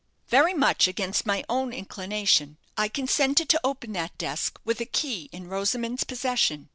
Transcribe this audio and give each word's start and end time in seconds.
"Very 0.29 0.55
much 0.55 0.87
against 0.87 1.27
my 1.27 1.43
own 1.47 1.71
inclination, 1.71 2.57
I 2.75 2.87
consented 2.87 3.49
to 3.49 3.61
open 3.63 3.93
that 3.93 4.17
desk 4.17 4.59
with 4.65 4.81
a 4.81 4.85
key 4.85 5.29
in 5.31 5.47
Rosamond's 5.47 6.05
possession. 6.05 6.69